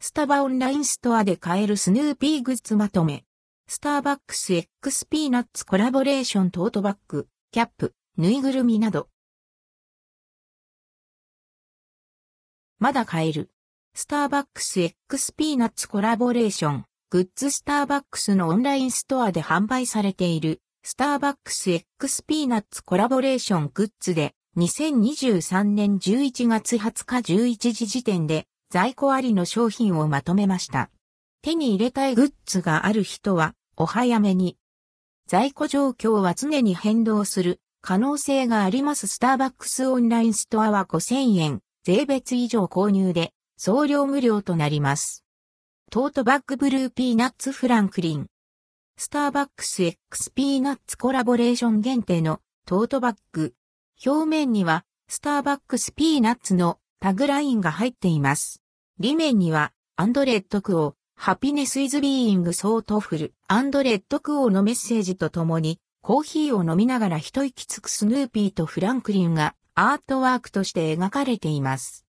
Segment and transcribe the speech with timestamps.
[0.00, 3.24] スタバオンラインストアで買えるスヌーピーグッズまとめ。
[3.66, 9.08] スターバックス X ピーナッツコラボレーショントートバッグ、キャップ、ぬいぐるみなど。
[12.78, 13.50] まだ買える。
[13.92, 30.90] スターバックス X ピーナッツコラボレーション、グッズスターバックスのオンラインストアで販売されている、スターバックス X ピーナッツコラボレーショングッズで、2023年11月20日11時時点で在庫ありの商品をまとめました。
[31.42, 34.56] 手に入れたいグッズがある人はお早めに。
[35.26, 45.24] 在庫状況は常に変動する可能性がありますスターバックスオンラインストアは5000円、税別以上購入で送料無料となります。
[45.90, 48.26] トートバッグブルーピーナッツフランクリン。
[48.98, 53.54] スターバックス X ピーナッツコラボレーション限定のトートバッグ。
[54.04, 58.60] 表面には、スターバックスピーナッツのタグラインが入っています。
[58.98, 72.04] 裏面には、アンドレッドクオー、 Happiness is being thoughtful、アンドレッドクオーのメッセージとともに、コーヒーを飲みながら一息つくスヌーピーとフランクリンがアートワークとして描かれています。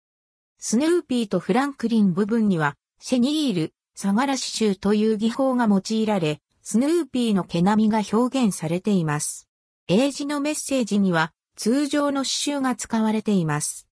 [0.59, 9.49] スヌーピーとフランクリン部分には、シェニール、サガラシシュという技法が用いられ、スヌーピーの毛並みが表現されています。
[9.89, 13.87] 英字のメッセージには、通常の刺繍が使われています。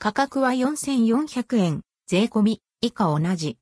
[0.00, 3.58] 価格は4400円、税込み、以下同じ。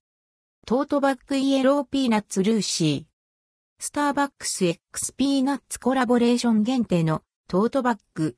[0.66, 3.82] トートバッグイエローピーナッツルーシー。
[3.82, 8.36] スターバックス X ピーナッツコラボレーション限定のトートバッグ。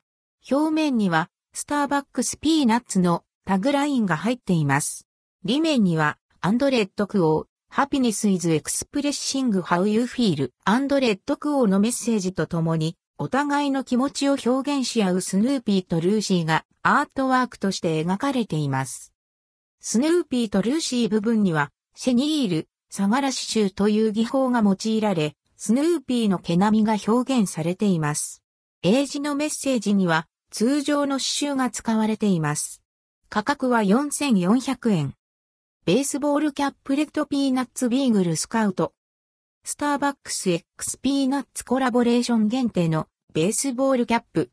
[0.49, 5.05] 表面にはスターバックスピーナッツのタグラインが入っています。
[5.43, 19.13] 裏面にはアンドレッドクオー、 Happiness is expressing how you feel、アンドレッドクオーのメッセージとともにお互いの気持ちを表現し合うスヌーピーとルーシーがアートワークとして描かれています。
[19.81, 28.41] スヌーピーとルーシー部分には、シェニール、サガラシシューという技法が用いられ、スヌーピーの毛並みが表現されています。
[28.83, 32.81] 英字のメッセージには、通常の刺繍が使われています。
[33.27, 35.13] 価格は4400円。
[35.83, 38.93] ベースボールキャップレッドピーナッツビーグルスカウト。
[39.65, 44.49] スターバックス X ピーナッツコラボレーション限定のベースボールキャップ。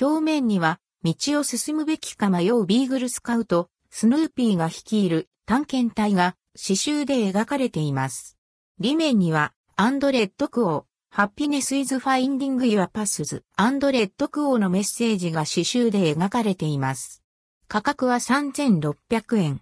[0.00, 8.38] 表面には、道を進むべきか迷うビーグルスカウト、スヌーピーが率いる探検隊が刺繍で描かれています。
[8.80, 17.22] 裏面には、アンドレッドクオー、 Happiness is finding your paths、アンドレッドクオーのメッセージが刺繍で描かれています。
[17.68, 19.60] 価格は3600円。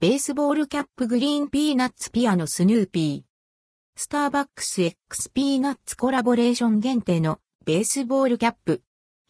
[0.00, 4.00] ベースボールキャップグリーンピーナッツピアノスヌーピー。
[4.00, 8.82] スターバックス X ピーナッツコラボレーション限定のベースボールキャップ。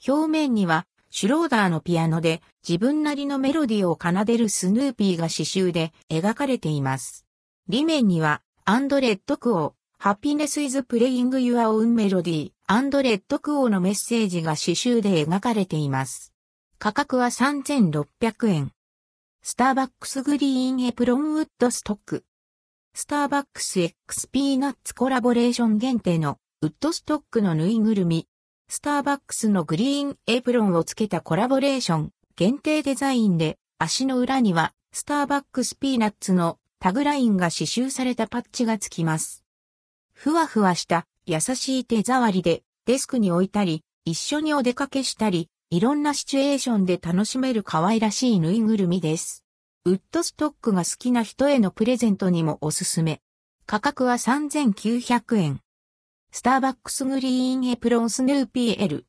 [0.07, 7.27] 表面にはシュローダーのピアノで自分なりのメロディを奏でるスヌーピーが刺繍で描かれています。
[7.69, 16.33] 裏面にはアンドレッドクオー、 Happiness is playing your own melody、アンドレッドクオーのメッセージが刺繍で描かれています。
[16.79, 18.73] 価格は3600円。
[19.43, 22.25] スターバックスグリーンエプロンウッドストック。
[22.95, 28.29] スターバックス X ピーナッツコラボレーション限定のウッドストックのぬいぐるみ。
[28.69, 39.43] スターバックスのグリーンエプロンをつけたコラボレーション限定デザインで足の裏にはスターバックスピーナッツのタグラインが刺繍されたパッチがつきます。
[40.15, 49.45] ふわふわした優しい手触りでデスクに置いたり一緒にお出かけしたりいろんなシチュエーションで楽しめる可愛らしいぬいぐるみです。
[49.85, 53.21] ウッドストックが好きな人へのプレゼントにもおすすめ。
[53.67, 55.61] 価格は3900円。
[56.35, 59.05] スターバックスグリーンエプロンスヌーピー L。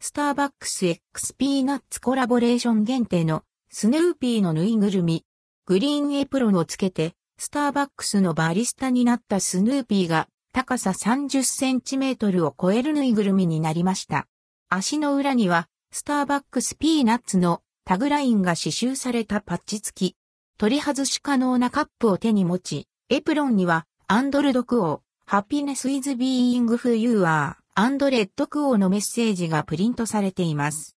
[0.00, 5.26] スターバックス X ピーナッツコラボレーション限定のスヌーピーのぬいぐるみ。
[5.66, 14.26] グリーンエプロンをつけて、スターバックスのバリスタになったスヌーピーが高さ30センチメートルを超えるぬいぐるみになりました。
[14.70, 20.16] 足の裏には、スターバックスピーナッツのタグラインが刺繍されたパッチ付き。
[20.56, 30.94] 取り外し可能なカップを手に持ち、エプロンには、アンドルドクオー、 Happiness is being who you are、アンドレッドクオーのメッセージがプリントされています。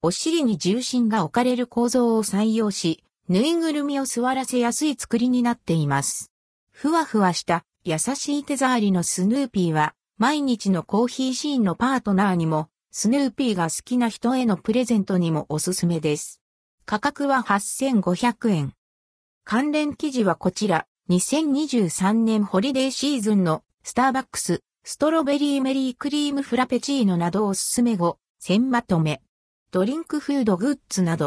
[0.00, 6.32] お尻に重心が置かれる構造を採用し、ぬいぐるみを座らせやすい作りになっています。
[6.70, 16.40] ふわふわした優しい手触りのスヌーピーは、毎日のコーヒーシーンのパートナーにもスヌーピーが好きな人へのプレゼントにもおすすめです。
[16.86, 18.72] 価格は8500円。
[19.44, 29.22] 関連記事はこちら、2023年ホリデーシーズンのスターバックス、ストロベリーメリークリームフラペチーノなどおすすめ後、1000まとめ。
[29.70, 31.26] ドリンクフードグッズなど、